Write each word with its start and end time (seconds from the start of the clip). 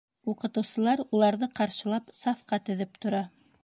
Уҡытыусылар, 0.31 1.03
уларҙы 1.19 1.51
ҡаршылап, 1.61 2.11
сафҡа 2.25 2.63
теҙеп 2.71 3.03
тора. 3.07 3.27